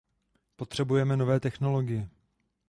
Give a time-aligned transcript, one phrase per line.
[0.55, 2.09] Potřebujeme nové technologie.